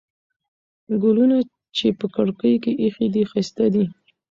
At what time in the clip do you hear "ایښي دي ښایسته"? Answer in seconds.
2.81-3.65